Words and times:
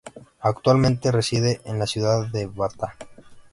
Actualmente 0.39 1.11
reside 1.11 1.61
en 1.63 1.77
la 1.77 1.85
ciudad 1.85 2.25
de 2.29 2.47
Vantaa. 2.47 2.95